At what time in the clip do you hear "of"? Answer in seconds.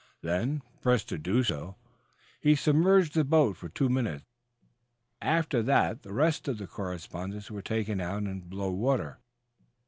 6.47-6.57